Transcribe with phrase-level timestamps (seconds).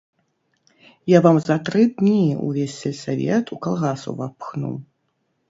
[1.11, 4.75] Я вам за тры дні ўвесь сельсавет у калгас увапхну.